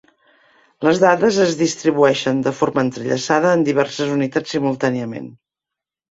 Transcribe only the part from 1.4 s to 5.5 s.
es distribueixen de forma entrellaçada en diverses unitats simultàniament.